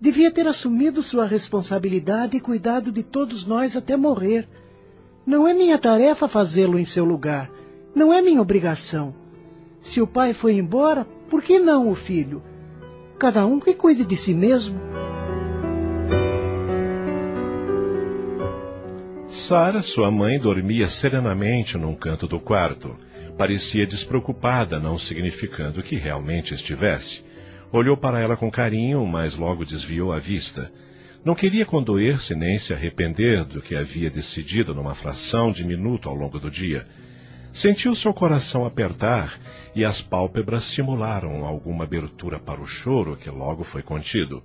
Devia 0.00 0.30
ter 0.30 0.46
assumido 0.46 1.02
sua 1.02 1.26
responsabilidade 1.26 2.36
e 2.36 2.40
cuidado 2.40 2.92
de 2.92 3.02
todos 3.02 3.44
nós 3.44 3.76
até 3.76 3.96
morrer. 3.96 4.48
Não 5.24 5.46
é 5.46 5.54
minha 5.54 5.78
tarefa 5.78 6.26
fazê-lo 6.26 6.78
em 6.78 6.84
seu 6.84 7.04
lugar. 7.04 7.48
Não 7.94 8.12
é 8.12 8.20
minha 8.20 8.42
obrigação. 8.42 9.14
Se 9.80 10.00
o 10.00 10.06
pai 10.06 10.32
foi 10.32 10.54
embora, 10.54 11.06
por 11.30 11.42
que 11.42 11.58
não 11.58 11.90
o 11.90 11.94
filho? 11.94 12.42
Cada 13.18 13.46
um 13.46 13.60
que 13.60 13.72
cuide 13.72 14.04
de 14.04 14.16
si 14.16 14.34
mesmo. 14.34 14.80
Sara, 19.28 19.80
sua 19.80 20.10
mãe, 20.10 20.38
dormia 20.40 20.88
serenamente 20.88 21.78
num 21.78 21.94
canto 21.94 22.26
do 22.26 22.40
quarto. 22.40 22.96
Parecia 23.38 23.86
despreocupada, 23.86 24.80
não 24.80 24.98
significando 24.98 25.82
que 25.82 25.96
realmente 25.96 26.52
estivesse. 26.52 27.24
Olhou 27.70 27.96
para 27.96 28.20
ela 28.20 28.36
com 28.36 28.50
carinho, 28.50 29.06
mas 29.06 29.36
logo 29.36 29.64
desviou 29.64 30.12
a 30.12 30.18
vista. 30.18 30.70
Não 31.24 31.36
queria 31.36 31.64
condoer-se 31.64 32.34
nem 32.34 32.58
se 32.58 32.74
arrepender 32.74 33.44
do 33.44 33.62
que 33.62 33.76
havia 33.76 34.10
decidido 34.10 34.74
numa 34.74 34.94
fração 34.94 35.52
de 35.52 35.64
minuto 35.64 36.08
ao 36.08 36.16
longo 36.16 36.40
do 36.40 36.50
dia. 36.50 36.86
Sentiu 37.52 37.94
seu 37.94 38.12
coração 38.12 38.66
apertar 38.66 39.38
e 39.72 39.84
as 39.84 40.02
pálpebras 40.02 40.64
simularam 40.64 41.44
alguma 41.44 41.84
abertura 41.84 42.40
para 42.40 42.60
o 42.60 42.66
choro 42.66 43.16
que 43.16 43.30
logo 43.30 43.62
foi 43.62 43.82
contido. 43.82 44.42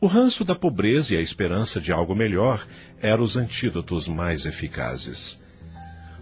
O 0.00 0.06
ranço 0.06 0.44
da 0.44 0.54
pobreza 0.54 1.14
e 1.14 1.18
a 1.18 1.20
esperança 1.20 1.78
de 1.78 1.92
algo 1.92 2.14
melhor 2.14 2.66
eram 2.98 3.22
os 3.22 3.36
antídotos 3.36 4.08
mais 4.08 4.46
eficazes. 4.46 5.38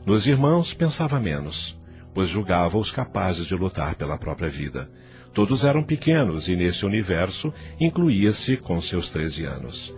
Nos 0.05 0.27
irmãos 0.27 0.75
pensava 0.75 1.21
menos, 1.21 1.79
pois 2.13 2.29
julgava-os 2.29 2.91
capazes 2.91 3.47
de 3.47 3.55
lutar 3.55 3.95
pela 3.95 4.19
própria 4.19 4.49
vida. 4.49 4.91
Todos 5.33 5.65
eram 5.65 5.83
pequenos 5.83 6.49
e 6.49 6.57
nesse 6.57 6.85
universo 6.85 7.53
incluía-se 7.81 8.57
com 8.57 8.81
seus 8.81 9.09
treze 9.09 9.45
anos. 9.45 9.95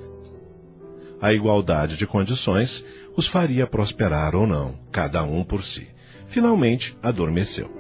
A 1.21 1.33
igualdade 1.33 1.97
de 1.97 2.07
condições 2.07 2.85
os 3.17 3.27
faria 3.27 3.67
prosperar 3.67 4.35
ou 4.35 4.47
não, 4.47 4.79
cada 4.93 5.25
um 5.25 5.43
por 5.43 5.63
si. 5.63 5.89
Finalmente 6.27 6.97
adormeceu. 7.03 7.71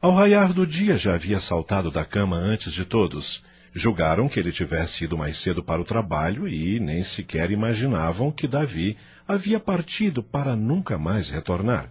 Ao 0.00 0.14
raiar 0.14 0.52
do 0.52 0.66
dia 0.66 0.96
já 0.96 1.14
havia 1.14 1.40
saltado 1.40 1.90
da 1.90 2.04
cama 2.04 2.36
antes 2.36 2.72
de 2.72 2.84
todos 2.84 3.44
Julgaram 3.78 4.28
que 4.28 4.40
ele 4.40 4.50
tivesse 4.50 5.04
ido 5.04 5.16
mais 5.16 5.38
cedo 5.38 5.62
para 5.62 5.80
o 5.80 5.84
trabalho 5.84 6.48
e 6.48 6.80
nem 6.80 7.04
sequer 7.04 7.52
imaginavam 7.52 8.32
que 8.32 8.48
Davi 8.48 8.98
havia 9.26 9.60
partido 9.60 10.20
para 10.20 10.56
nunca 10.56 10.98
mais 10.98 11.30
retornar. 11.30 11.88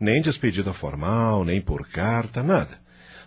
Nem 0.00 0.22
despedida 0.22 0.72
formal, 0.72 1.44
nem 1.44 1.60
por 1.60 1.86
carta, 1.86 2.42
nada. 2.42 2.80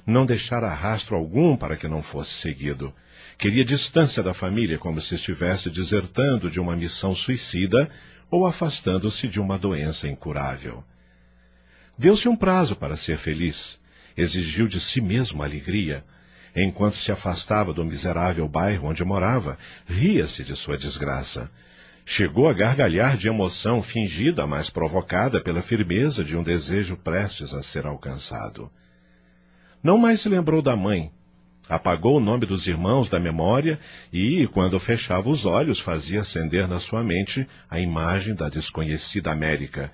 Não 0.08 0.26
deixara 0.26 0.74
rastro 0.74 1.16
algum 1.16 1.56
para 1.56 1.78
que 1.78 1.88
não 1.88 2.02
fosse 2.02 2.32
seguido. 2.32 2.92
Queria 3.38 3.64
distância 3.64 4.24
da 4.24 4.34
família, 4.34 4.80
como 4.80 5.00
se 5.00 5.14
estivesse 5.14 5.70
desertando 5.70 6.50
de 6.50 6.60
uma 6.60 6.76
missão 6.76 7.14
suicida 7.14 7.92
ou 8.32 8.48
afastando-se 8.48 9.28
de 9.28 9.40
uma 9.40 9.56
doença 9.56 10.08
incurável. 10.08 10.84
Deu-se 11.96 12.28
um 12.28 12.36
prazo 12.36 12.76
para 12.76 12.98
ser 12.98 13.18
feliz. 13.18 13.80
Exigiu 14.18 14.68
de 14.68 14.80
si 14.80 15.00
mesmo 15.00 15.44
alegria 15.44 16.04
Enquanto 16.60 16.96
se 16.96 17.12
afastava 17.12 17.72
do 17.72 17.86
miserável 17.86 18.48
bairro 18.48 18.88
onde 18.88 19.06
morava, 19.06 19.60
ria-se 19.86 20.44
de 20.44 20.56
sua 20.56 20.76
desgraça. 20.76 21.52
Chegou 22.04 22.50
a 22.50 22.54
gargalhar 22.54 23.16
de 23.16 23.30
emoção 23.30 23.80
fingida, 23.80 24.48
mas 24.48 24.68
provocada 24.68 25.40
pela 25.40 25.62
firmeza 25.62 26.24
de 26.24 26.36
um 26.36 26.42
desejo 26.42 26.98
prestes 26.98 27.54
a 27.54 27.62
ser 27.62 27.86
alcançado. 27.86 28.72
Não 29.84 30.00
mais 30.00 30.22
se 30.22 30.30
lembrou 30.30 30.60
da 30.60 30.76
mãe. 30.76 31.12
Apagou 31.70 32.18
o 32.18 32.20
nome 32.20 32.48
dos 32.48 32.66
irmãos 32.66 33.08
da 33.08 33.20
memória 33.20 33.80
e, 34.12 34.48
quando 34.48 34.80
fechava 34.80 35.30
os 35.30 35.46
olhos, 35.46 35.80
fazia 35.80 36.22
acender 36.22 36.68
na 36.68 36.80
sua 36.80 37.04
mente 37.04 37.48
a 37.70 37.80
imagem 37.80 38.34
da 38.34 38.50
desconhecida 38.50 39.32
América, 39.32 39.92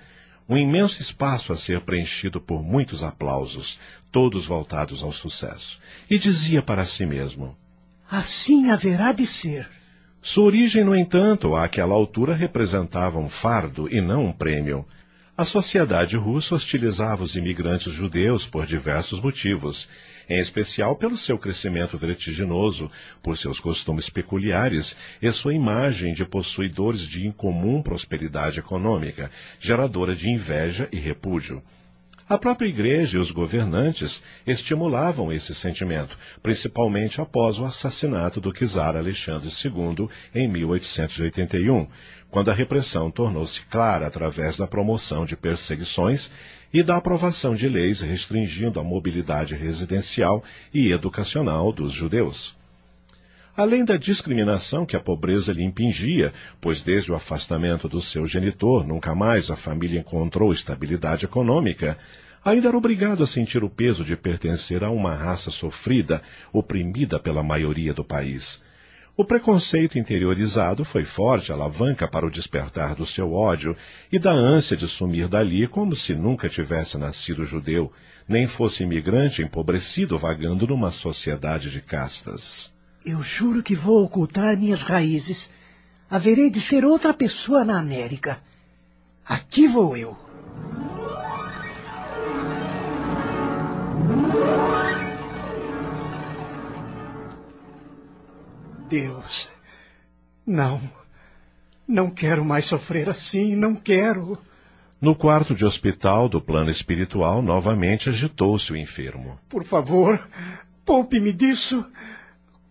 um 0.47 0.55
imenso 0.55 1.01
espaço 1.01 1.51
a 1.51 1.57
ser 1.57 1.81
preenchido 1.81 2.39
por 2.39 2.63
muitos 2.63 3.03
aplausos, 3.03 3.79
todos 4.13 4.45
voltados 4.45 5.03
ao 5.03 5.11
sucesso, 5.11 5.79
e 6.07 6.19
dizia 6.19 6.61
para 6.61 6.85
si 6.85 7.03
mesmo: 7.05 7.57
Assim 8.09 8.69
haverá 8.69 9.11
de 9.11 9.25
ser. 9.25 9.67
Sua 10.21 10.45
origem, 10.45 10.85
no 10.85 10.95
entanto, 10.95 11.55
àquela 11.55 11.95
altura 11.95 12.33
representava 12.33 13.17
um 13.17 13.27
fardo 13.27 13.89
e 13.91 13.99
não 13.99 14.27
um 14.27 14.31
prêmio. 14.31 14.85
A 15.35 15.43
sociedade 15.43 16.15
russa 16.15 16.53
hostilizava 16.53 17.23
os 17.23 17.35
imigrantes 17.35 17.91
judeus 17.91 18.45
por 18.45 18.67
diversos 18.67 19.19
motivos, 19.19 19.89
em 20.29 20.39
especial 20.39 20.95
pelo 20.95 21.17
seu 21.17 21.37
crescimento 21.39 21.97
vertiginoso, 21.97 22.89
por 23.21 23.35
seus 23.35 23.59
costumes 23.59 24.11
peculiares 24.11 24.95
e 25.19 25.29
sua 25.31 25.55
imagem 25.55 26.13
de 26.13 26.23
possuidores 26.23 27.01
de 27.01 27.27
incomum 27.27 27.81
prosperidade 27.81 28.59
econômica, 28.59 29.31
geradora 29.59 30.15
de 30.15 30.29
inveja 30.29 30.87
e 30.91 30.99
repúdio. 30.99 31.63
A 32.27 32.37
própria 32.37 32.67
igreja 32.67 33.17
e 33.17 33.21
os 33.21 33.31
governantes 33.31 34.23
estimulavam 34.47 35.31
esse 35.31 35.53
sentimento, 35.53 36.17
principalmente 36.41 37.19
após 37.19 37.59
o 37.59 37.65
assassinato 37.65 38.39
do 38.39 38.53
czar 38.53 38.95
Alexandre 38.95 39.49
II 39.49 40.07
em 40.33 40.47
1881, 40.47 41.87
quando 42.31 42.49
a 42.49 42.53
repressão 42.53 43.11
tornou-se 43.11 43.61
clara 43.65 44.07
através 44.07 44.57
da 44.57 44.65
promoção 44.65 45.25
de 45.25 45.35
perseguições 45.35 46.31
e 46.73 46.81
da 46.81 46.95
aprovação 46.95 47.53
de 47.53 47.67
leis 47.67 48.01
restringindo 48.01 48.79
a 48.79 48.83
mobilidade 48.83 49.53
residencial 49.55 50.43
e 50.73 50.91
educacional 50.91 51.73
dos 51.73 51.91
judeus. 51.91 52.57
Além 53.55 53.85
da 53.85 53.97
discriminação 53.97 54.83
que 54.83 54.95
a 54.95 54.99
pobreza 54.99 55.53
lhe 55.53 55.63
impingia, 55.63 56.33
pois 56.59 56.81
desde 56.81 57.11
o 57.11 57.15
afastamento 57.15 57.87
do 57.87 58.01
seu 58.01 58.25
genitor 58.25 58.83
nunca 58.83 59.13
mais 59.13 59.51
a 59.51 59.55
família 59.55 59.99
encontrou 59.99 60.51
estabilidade 60.51 61.25
econômica, 61.25 61.95
ainda 62.43 62.69
era 62.69 62.77
obrigado 62.77 63.23
a 63.23 63.27
sentir 63.27 63.63
o 63.63 63.69
peso 63.69 64.03
de 64.03 64.17
pertencer 64.17 64.83
a 64.83 64.89
uma 64.89 65.13
raça 65.13 65.51
sofrida, 65.51 66.19
oprimida 66.51 67.19
pela 67.19 67.43
maioria 67.43 67.93
do 67.93 68.03
país. 68.03 68.59
O 69.15 69.23
preconceito 69.23 69.99
interiorizado 69.99 70.83
foi 70.83 71.03
forte 71.03 71.51
alavanca 71.51 72.07
para 72.07 72.25
o 72.25 72.31
despertar 72.31 72.95
do 72.95 73.05
seu 73.05 73.33
ódio 73.33 73.77
e 74.11 74.17
da 74.17 74.31
ânsia 74.31 74.75
de 74.75 74.87
sumir 74.87 75.27
dali 75.27 75.67
como 75.67 75.95
se 75.95 76.15
nunca 76.15 76.49
tivesse 76.49 76.97
nascido 76.97 77.45
judeu, 77.45 77.91
nem 78.27 78.47
fosse 78.47 78.81
imigrante 78.81 79.43
empobrecido 79.43 80.17
vagando 80.17 80.65
numa 80.65 80.89
sociedade 80.89 81.69
de 81.69 81.81
castas. 81.81 82.72
Eu 83.05 83.21
juro 83.21 83.61
que 83.61 83.75
vou 83.75 84.03
ocultar 84.03 84.57
minhas 84.57 84.83
raízes. 84.83 85.51
Haverei 86.09 86.49
de 86.49 86.61
ser 86.61 86.85
outra 86.85 87.13
pessoa 87.13 87.65
na 87.65 87.79
América. 87.79 88.39
Aqui 89.25 89.67
vou 89.67 89.97
eu. 89.97 90.17
Deus, 98.89 99.49
não. 100.45 100.79
Não 101.87 102.09
quero 102.09 102.45
mais 102.45 102.65
sofrer 102.65 103.09
assim, 103.09 103.55
não 103.55 103.75
quero. 103.75 104.37
No 105.01 105.15
quarto 105.15 105.53
de 105.53 105.65
hospital 105.65 106.29
do 106.29 106.39
plano 106.39 106.69
espiritual, 106.69 107.41
novamente 107.41 108.07
agitou-se 108.07 108.71
o 108.71 108.77
enfermo. 108.77 109.37
Por 109.49 109.65
favor, 109.65 110.25
poupe-me 110.85 111.33
disso. 111.33 111.85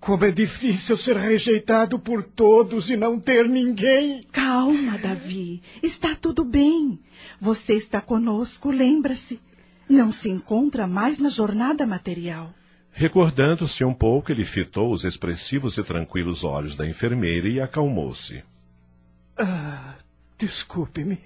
Como 0.03 0.25
é 0.25 0.33
difícil 0.33 0.97
ser 0.97 1.17
rejeitado 1.17 1.97
por 1.97 2.25
todos 2.25 2.91
e 2.91 2.97
não 2.97 3.21
ter 3.21 3.49
ninguém. 3.49 4.21
Calma, 4.33 4.99
Davi. 4.99 5.63
Está 5.81 6.17
tudo 6.17 6.45
bem. 6.45 6.99
Você 7.41 7.75
está 7.75 8.01
conosco, 8.01 8.73
lembra-se. 8.73 9.41
Não 9.89 10.11
se 10.11 10.29
encontra 10.29 10.89
mais 10.89 11.21
na 11.21 11.29
jornada 11.29 11.87
material. 11.87 12.53
Recordando-se 12.91 13.85
um 13.85 13.95
pouco, 13.95 14.33
ele 14.33 14.45
fitou 14.45 14.93
os 14.93 15.05
expressivos 15.05 15.79
e 15.79 15.85
tranquilos 15.85 16.43
olhos 16.43 16.75
da 16.75 16.85
enfermeira 16.85 17.49
e 17.49 17.61
acalmou-se. 17.61 18.43
Ah, 19.39 19.95
desculpe-me. 20.37 21.21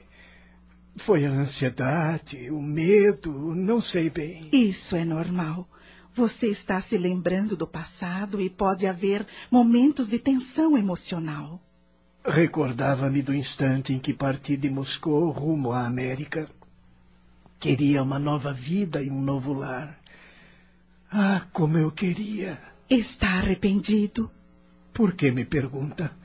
Foi 0.96 1.24
a 1.24 1.30
ansiedade, 1.30 2.50
o 2.50 2.60
medo, 2.60 3.32
não 3.54 3.80
sei 3.80 4.10
bem. 4.10 4.50
Isso 4.52 4.94
é 4.96 5.04
normal. 5.04 5.66
Você 6.16 6.46
está 6.46 6.80
se 6.80 6.96
lembrando 6.96 7.54
do 7.54 7.66
passado 7.66 8.40
e 8.40 8.48
pode 8.48 8.86
haver 8.86 9.26
momentos 9.50 10.08
de 10.08 10.18
tensão 10.18 10.74
emocional. 10.74 11.60
Recordava-me 12.24 13.20
do 13.20 13.34
instante 13.34 13.92
em 13.92 13.98
que 13.98 14.14
parti 14.14 14.56
de 14.56 14.70
Moscou 14.70 15.30
rumo 15.30 15.72
à 15.72 15.86
América. 15.86 16.48
Queria 17.60 18.02
uma 18.02 18.18
nova 18.18 18.50
vida 18.50 19.02
e 19.02 19.10
um 19.10 19.20
novo 19.20 19.52
lar. 19.52 20.00
Ah, 21.12 21.46
como 21.52 21.76
eu 21.76 21.92
queria. 21.92 22.58
Está 22.88 23.34
arrependido? 23.34 24.30
Por 24.94 25.12
que 25.12 25.30
me 25.30 25.44
pergunta? 25.44 26.16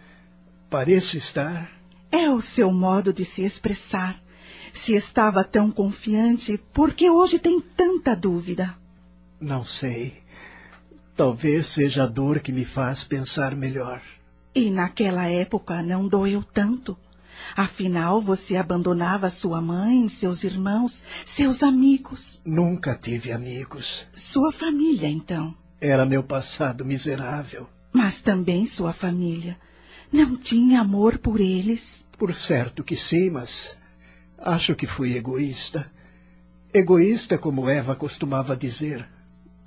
Pareço 0.70 1.18
estar. 1.18 1.70
É 2.10 2.30
o 2.30 2.40
seu 2.40 2.72
modo 2.72 3.12
de 3.12 3.26
se 3.26 3.44
expressar. 3.44 4.24
Se 4.72 4.94
estava 4.94 5.44
tão 5.44 5.70
confiante, 5.70 6.58
por 6.72 6.94
que 6.94 7.10
hoje 7.10 7.38
tem 7.40 7.60
tanta 7.60 8.16
dúvida? 8.16 8.80
Não 9.42 9.66
sei. 9.66 10.22
Talvez 11.16 11.66
seja 11.66 12.04
a 12.04 12.08
dor 12.08 12.40
que 12.40 12.52
me 12.52 12.64
faz 12.64 13.04
pensar 13.04 13.56
melhor. 13.56 14.00
E 14.54 14.70
naquela 14.70 15.28
época 15.28 15.82
não 15.82 16.08
doeu 16.08 16.44
tanto. 16.44 16.96
Afinal, 17.56 18.22
você 18.22 18.56
abandonava 18.56 19.32
sua 19.32 19.60
mãe, 19.60 20.08
seus 20.08 20.44
irmãos, 20.44 21.04
seus 21.26 21.64
amigos. 21.64 22.40
Nunca 22.46 22.96
tive 22.96 23.32
amigos. 23.32 24.08
Sua 24.14 24.52
família, 24.52 25.08
então. 25.08 25.56
Era 25.80 26.06
meu 26.06 26.22
passado 26.22 26.86
miserável. 26.86 27.68
Mas 27.92 28.22
também 28.22 28.68
sua 28.68 28.94
família. 28.94 29.58
Não 30.12 30.38
tinha 30.38 30.82
amor 30.82 31.18
por 31.18 31.40
eles? 31.40 32.06
Por 32.16 32.36
certo 32.36 32.84
que 32.84 32.96
sim, 32.96 33.32
mas 33.32 33.76
acho 34.38 34.76
que 34.76 34.86
fui 34.86 35.18
egoísta. 35.18 35.92
Egoísta, 36.72 37.38
como 37.40 37.68
Eva 37.68 37.96
costumava 37.96 38.56
dizer. 38.56 39.10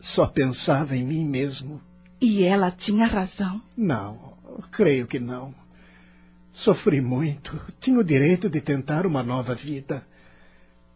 Só 0.00 0.26
pensava 0.26 0.96
em 0.96 1.04
mim 1.04 1.24
mesmo. 1.24 1.80
E 2.20 2.42
ela 2.42 2.70
tinha 2.70 3.06
razão? 3.06 3.60
Não, 3.76 4.34
creio 4.70 5.06
que 5.06 5.18
não. 5.18 5.54
Sofri 6.52 7.00
muito. 7.00 7.60
Tinha 7.80 7.98
o 7.98 8.04
direito 8.04 8.48
de 8.48 8.60
tentar 8.60 9.06
uma 9.06 9.22
nova 9.22 9.54
vida. 9.54 10.06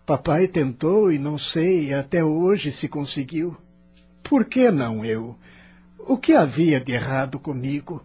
Papai 0.06 0.46
tentou 0.46 1.12
e 1.12 1.18
não 1.18 1.36
sei 1.36 1.92
até 1.92 2.24
hoje 2.24 2.72
se 2.72 2.88
conseguiu. 2.88 3.56
Por 4.22 4.44
que 4.44 4.70
não 4.70 5.04
eu? 5.04 5.36
O 5.98 6.16
que 6.16 6.32
havia 6.32 6.80
de 6.80 6.92
errado 6.92 7.38
comigo? 7.38 8.02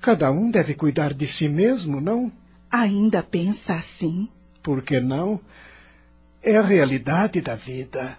Cada 0.00 0.30
um 0.30 0.50
deve 0.50 0.74
cuidar 0.74 1.12
de 1.12 1.26
si 1.26 1.48
mesmo, 1.48 2.00
não? 2.00 2.32
Ainda 2.70 3.22
pensa 3.22 3.74
assim? 3.74 4.28
Por 4.62 4.82
que 4.82 5.00
não? 5.00 5.40
É 6.42 6.56
a 6.56 6.62
realidade 6.62 7.40
da 7.40 7.54
vida. 7.54 8.16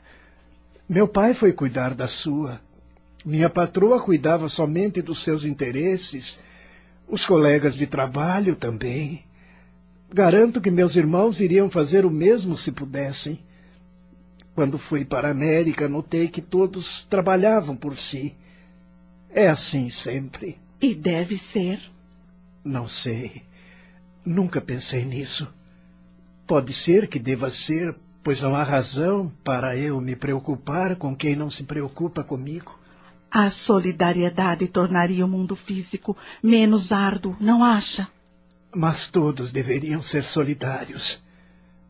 Meu 0.89 1.06
pai 1.06 1.34
foi 1.34 1.52
cuidar 1.52 1.93
da 1.93 2.08
sua. 2.08 2.62
Minha 3.26 3.50
patroa 3.50 4.02
cuidava 4.02 4.47
somente 4.47 5.02
dos 5.02 5.21
seus 5.21 5.43
interesses. 5.43 6.39
Os 7.10 7.26
colegas 7.26 7.76
de 7.76 7.86
trabalho 7.86 8.56
também. 8.56 9.26
Garanto 10.10 10.62
que 10.62 10.71
meus 10.71 10.95
irmãos 10.95 11.41
iriam 11.41 11.69
fazer 11.69 12.06
o 12.06 12.12
mesmo 12.12 12.58
se 12.58 12.71
pudessem. 12.71 13.39
Quando 14.56 14.80
fui 14.80 15.04
para 15.04 15.28
a 15.28 15.32
América, 15.32 15.89
notei 15.89 16.30
que 16.30 16.41
todos 16.41 17.04
trabalhavam 17.04 17.76
por 17.76 17.97
si. 17.97 18.34
É 19.30 19.50
assim 19.50 19.89
sempre. 19.89 20.58
E 20.82 20.95
deve 20.95 21.38
ser. 21.38 21.82
Não 22.63 22.88
sei. 22.88 23.43
Nunca 24.26 24.62
pensei 24.62 25.04
nisso. 25.04 25.54
Pode 26.47 26.71
ser 26.71 27.10
que 27.10 27.19
deva 27.19 27.52
ser 27.52 27.93
pois 28.28 28.42
não 28.42 28.58
há 28.58 28.62
razão 28.62 29.32
para 29.42 29.78
eu 29.78 30.02
me 30.02 30.13
preocupar 30.13 30.98
com 30.98 31.16
quem 31.16 31.34
não 31.34 31.50
se 31.50 31.63
preocupa 31.63 32.26
comigo. 32.26 32.78
A 33.32 33.50
solidariedade 33.50 34.68
tornaria 34.68 35.26
o 35.26 35.30
mundo 35.30 35.56
físico 35.56 36.18
menos 36.44 36.92
árduo, 36.92 37.38
não 37.40 37.63
acha? 37.63 38.10
Mas 38.76 39.08
todos 39.08 39.54
deveriam 39.54 40.02
ser 40.02 40.26
solidários. 40.26 41.24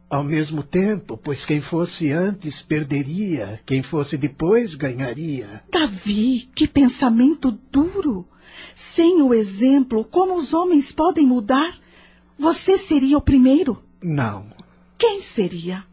Ao 0.07 0.23
mesmo 0.23 0.61
tempo, 0.61 1.17
pois 1.17 1.43
quem 1.43 1.59
fosse 1.59 2.11
antes 2.11 2.61
perderia, 2.61 3.59
quem 3.65 3.81
fosse 3.81 4.15
depois 4.15 4.75
ganharia. 4.75 5.63
Davi, 5.71 6.51
que 6.53 6.67
pensamento 6.67 7.49
duro! 7.71 8.27
Sem 8.75 9.23
o 9.23 9.33
exemplo, 9.33 10.03
como 10.03 10.35
os 10.35 10.53
homens 10.53 10.91
podem 10.91 11.25
mudar? 11.25 11.79
Você 12.37 12.77
seria 12.77 13.17
o 13.17 13.21
primeiro? 13.21 13.81
Não. 14.03 14.45
Quem 14.99 15.19
seria? 15.23 15.86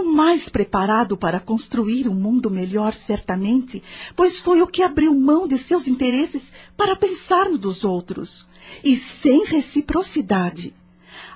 O 0.00 0.04
mais 0.04 0.48
preparado 0.48 1.16
para 1.16 1.40
construir 1.40 2.08
um 2.08 2.14
mundo 2.14 2.50
melhor, 2.50 2.94
certamente, 2.94 3.82
pois 4.14 4.40
foi 4.40 4.60
o 4.62 4.66
que 4.66 4.82
abriu 4.82 5.14
mão 5.14 5.48
de 5.48 5.56
seus 5.56 5.88
interesses 5.88 6.52
para 6.76 6.96
pensar 6.96 7.48
no 7.48 7.58
dos 7.58 7.84
outros, 7.84 8.46
e 8.84 8.96
sem 8.96 9.44
reciprocidade. 9.44 10.74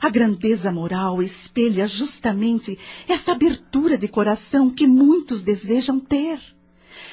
A 0.00 0.08
grandeza 0.08 0.72
moral 0.72 1.22
espelha 1.22 1.86
justamente 1.86 2.78
essa 3.06 3.32
abertura 3.32 3.98
de 3.98 4.08
coração 4.08 4.70
que 4.70 4.86
muitos 4.86 5.42
desejam 5.42 6.00
ter, 6.00 6.40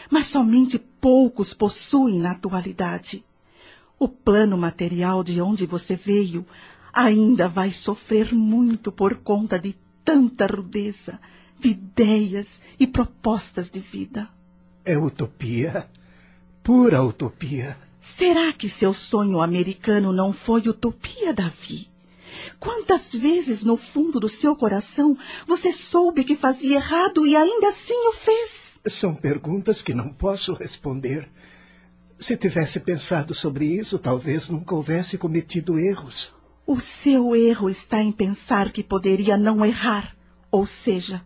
mas 0.10 0.28
somente 0.28 0.80
poucos 0.80 1.54
possuem 1.54 2.20
na 2.20 2.32
atualidade. 2.32 3.26
O 4.00 4.08
plano 4.08 4.58
material 4.58 5.24
de 5.24 5.42
onde 5.42 5.66
você 5.66 5.96
veio 5.96 6.46
ainda 6.94 7.48
vai 7.48 7.72
sofrer 7.72 8.34
muito 8.34 8.92
por 8.92 9.16
conta 9.16 9.60
de 9.60 9.76
tanta 10.04 10.46
rudeza, 10.46 11.20
de 11.60 11.70
ideias 11.70 12.62
e 12.80 12.86
propostas 12.86 13.70
de 13.70 13.80
vida. 13.80 14.30
É 14.86 14.98
utopia. 14.98 15.90
Pura 16.64 17.04
utopia. 17.04 17.78
Será 18.00 18.54
que 18.54 18.70
seu 18.70 18.94
sonho 18.94 19.42
americano 19.42 20.12
não 20.12 20.32
foi 20.32 20.68
utopia, 20.68 21.34
Davi? 21.34 21.90
Quantas 22.60 23.14
vezes 23.14 23.64
no 23.64 23.78
fundo 23.78 24.20
do 24.20 24.30
seu 24.30 24.56
coração 24.56 25.18
você 25.46 25.72
soube 25.72 26.24
que 26.24 26.36
fazia 26.36 26.78
errado 26.78 27.26
e 27.28 27.36
ainda 27.36 27.68
assim 27.68 28.08
o 28.08 28.14
fez? 28.14 28.80
São 28.88 29.14
perguntas 29.14 29.82
que 29.82 29.94
não 29.94 30.10
posso 30.10 30.54
responder. 30.54 31.30
Se 32.20 32.36
tivesse 32.36 32.80
pensado 32.80 33.34
sobre 33.34 33.66
isso, 33.66 34.00
talvez 34.00 34.50
nunca 34.50 34.74
houvesse 34.74 35.18
cometido 35.18 35.78
erros. 35.78 36.36
O 36.66 36.80
seu 36.80 37.36
erro 37.36 37.70
está 37.70 38.02
em 38.02 38.12
pensar 38.12 38.72
que 38.72 38.84
poderia 38.84 39.38
não 39.38 39.64
errar. 39.64 40.17
Ou 40.58 40.66
seja, 40.66 41.22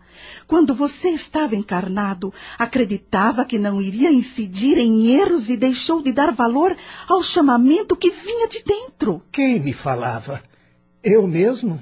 quando 0.46 0.76
você 0.76 1.08
estava 1.12 1.56
encarnado, 1.56 2.34
acreditava 2.60 3.46
que 3.46 3.58
não 3.58 3.82
iria 3.82 4.12
incidir 4.12 4.78
em 4.78 5.08
erros 5.08 5.50
e 5.50 5.56
deixou 5.56 6.02
de 6.04 6.12
dar 6.12 6.34
valor 6.34 6.76
ao 7.08 7.24
chamamento 7.24 7.96
que 7.96 8.10
vinha 8.10 8.50
de 8.50 8.62
dentro. 8.62 9.24
Quem 9.32 9.58
me 9.62 9.72
falava? 9.72 10.44
Eu 11.02 11.26
mesmo? 11.26 11.80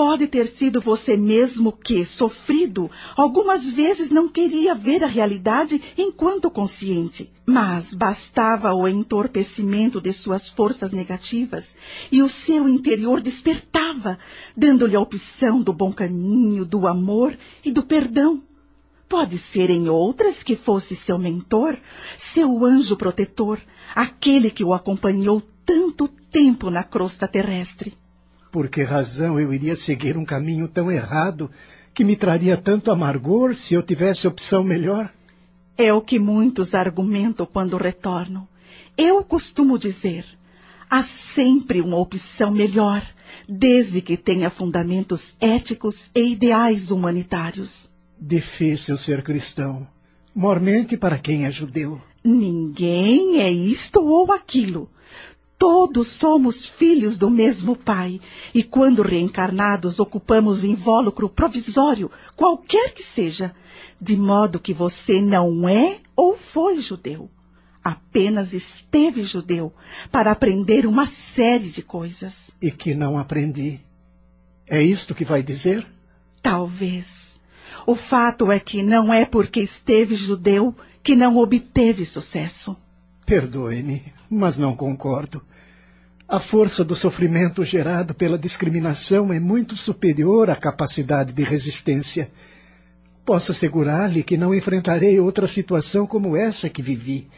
Pode 0.00 0.26
ter 0.28 0.46
sido 0.46 0.80
você 0.80 1.14
mesmo 1.14 1.70
que, 1.70 2.06
sofrido, 2.06 2.90
algumas 3.14 3.70
vezes 3.70 4.10
não 4.10 4.30
queria 4.30 4.74
ver 4.74 5.04
a 5.04 5.06
realidade 5.06 5.78
enquanto 5.94 6.50
consciente. 6.50 7.30
Mas 7.44 7.92
bastava 7.92 8.72
o 8.72 8.88
entorpecimento 8.88 10.00
de 10.00 10.10
suas 10.14 10.48
forças 10.48 10.94
negativas 10.94 11.76
e 12.10 12.22
o 12.22 12.30
seu 12.30 12.66
interior 12.66 13.20
despertava, 13.20 14.18
dando-lhe 14.56 14.96
a 14.96 15.00
opção 15.00 15.60
do 15.60 15.70
bom 15.70 15.92
caminho, 15.92 16.64
do 16.64 16.86
amor 16.86 17.36
e 17.62 17.70
do 17.70 17.82
perdão. 17.82 18.42
Pode 19.06 19.36
ser 19.36 19.68
em 19.68 19.90
outras 19.90 20.42
que 20.42 20.56
fosse 20.56 20.96
seu 20.96 21.18
mentor, 21.18 21.76
seu 22.16 22.64
anjo 22.64 22.96
protetor, 22.96 23.60
aquele 23.94 24.50
que 24.50 24.64
o 24.64 24.72
acompanhou 24.72 25.42
tanto 25.62 26.08
tempo 26.08 26.70
na 26.70 26.82
crosta 26.82 27.28
terrestre. 27.28 28.00
Por 28.50 28.68
que 28.68 28.82
razão 28.82 29.38
eu 29.38 29.52
iria 29.52 29.76
seguir 29.76 30.16
um 30.16 30.24
caminho 30.24 30.66
tão 30.66 30.90
errado 30.90 31.50
que 31.94 32.04
me 32.04 32.16
traria 32.16 32.56
tanto 32.56 32.90
amargor 32.90 33.54
se 33.54 33.74
eu 33.74 33.82
tivesse 33.82 34.26
opção 34.26 34.64
melhor? 34.64 35.12
É 35.78 35.92
o 35.92 36.00
que 36.00 36.18
muitos 36.18 36.74
argumentam 36.74 37.46
quando 37.46 37.76
retornam. 37.76 38.48
Eu 38.96 39.22
costumo 39.22 39.78
dizer: 39.78 40.26
há 40.90 41.02
sempre 41.02 41.80
uma 41.80 41.96
opção 41.96 42.50
melhor, 42.50 43.06
desde 43.48 44.00
que 44.00 44.16
tenha 44.16 44.50
fundamentos 44.50 45.34
éticos 45.40 46.10
e 46.14 46.32
ideais 46.32 46.90
humanitários. 46.90 47.88
Difícil 48.20 48.98
ser 48.98 49.22
cristão, 49.22 49.86
mormente 50.34 50.96
para 50.96 51.18
quem 51.18 51.46
é 51.46 51.50
judeu. 51.50 52.02
Ninguém 52.22 53.40
é 53.40 53.50
isto 53.50 54.04
ou 54.04 54.32
aquilo. 54.32 54.90
Todos 55.60 56.08
somos 56.08 56.64
filhos 56.64 57.18
do 57.18 57.28
mesmo 57.28 57.76
Pai, 57.76 58.18
e 58.54 58.62
quando 58.62 59.02
reencarnados 59.02 60.00
ocupamos 60.00 60.64
invólucro 60.64 61.28
provisório, 61.28 62.10
qualquer 62.34 62.94
que 62.94 63.02
seja, 63.02 63.54
de 64.00 64.16
modo 64.16 64.58
que 64.58 64.72
você 64.72 65.20
não 65.20 65.68
é 65.68 65.98
ou 66.16 66.34
foi 66.34 66.80
judeu. 66.80 67.30
Apenas 67.84 68.54
esteve 68.54 69.22
judeu 69.22 69.70
para 70.10 70.30
aprender 70.30 70.86
uma 70.86 71.06
série 71.06 71.68
de 71.68 71.82
coisas. 71.82 72.52
E 72.62 72.70
que 72.70 72.94
não 72.94 73.18
aprendi. 73.18 73.82
É 74.66 74.82
isto 74.82 75.14
que 75.14 75.26
vai 75.26 75.42
dizer? 75.42 75.86
Talvez. 76.40 77.38
O 77.86 77.94
fato 77.94 78.50
é 78.50 78.58
que 78.58 78.82
não 78.82 79.12
é 79.12 79.26
porque 79.26 79.60
esteve 79.60 80.16
judeu 80.16 80.74
que 81.02 81.14
não 81.14 81.36
obteve 81.36 82.06
sucesso. 82.06 82.74
Perdoe-me, 83.30 84.02
mas 84.28 84.58
não 84.58 84.74
concordo. 84.74 85.40
A 86.26 86.40
força 86.40 86.84
do 86.84 86.96
sofrimento 86.96 87.62
gerado 87.62 88.12
pela 88.12 88.36
discriminação 88.36 89.32
é 89.32 89.38
muito 89.38 89.76
superior 89.76 90.50
à 90.50 90.56
capacidade 90.56 91.32
de 91.32 91.44
resistência. 91.44 92.28
Posso 93.24 93.52
assegurar-lhe 93.52 94.24
que 94.24 94.36
não 94.36 94.52
enfrentarei 94.52 95.20
outra 95.20 95.46
situação 95.46 96.08
como 96.08 96.36
essa 96.36 96.68
que 96.68 96.82
vivi. 96.82 97.28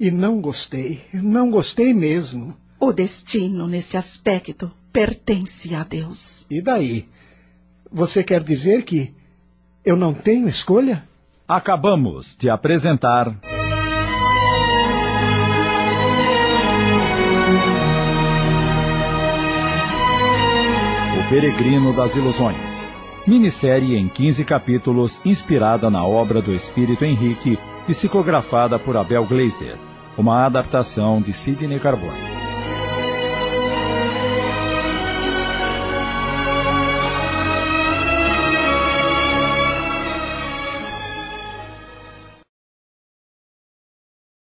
E 0.00 0.10
não 0.10 0.40
gostei, 0.40 1.02
não 1.12 1.50
gostei 1.50 1.92
mesmo. 1.92 2.56
O 2.80 2.90
destino, 2.90 3.66
nesse 3.68 3.98
aspecto, 3.98 4.70
pertence 4.90 5.74
a 5.74 5.84
Deus. 5.84 6.46
E 6.50 6.62
daí? 6.62 7.06
Você 7.92 8.24
quer 8.24 8.42
dizer 8.42 8.82
que 8.82 9.12
eu 9.84 9.94
não 9.94 10.14
tenho 10.14 10.48
escolha? 10.48 11.04
Acabamos 11.46 12.34
de 12.34 12.48
apresentar. 12.48 13.38
Peregrino 21.32 21.94
das 21.94 22.14
Ilusões. 22.14 22.92
Minissérie 23.26 23.96
em 23.96 24.06
15 24.06 24.44
capítulos, 24.44 25.18
inspirada 25.24 25.88
na 25.88 26.06
obra 26.06 26.42
do 26.42 26.54
Espírito 26.54 27.06
Henrique, 27.06 27.58
psicografada 27.86 28.78
por 28.78 28.98
Abel 28.98 29.24
Gleiser. 29.24 29.78
Uma 30.18 30.44
adaptação 30.44 31.22
de 31.22 31.32
Sidney 31.32 31.80
Carbone. 31.80 32.31